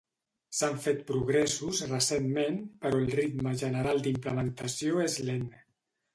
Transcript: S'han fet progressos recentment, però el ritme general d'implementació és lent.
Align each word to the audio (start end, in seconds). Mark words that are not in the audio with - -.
S'han 0.59 0.77
fet 0.85 1.03
progressos 1.11 1.81
recentment, 1.91 2.57
però 2.87 3.03
el 3.03 3.13
ritme 3.19 3.55
general 3.61 4.03
d'implementació 4.09 5.05
és 5.07 5.21
lent. 5.31 5.47